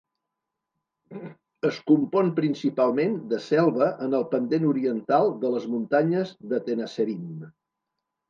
[1.67, 7.47] Es compon principalment de selva en el pendent oriental de les muntanyes de Tenasserim.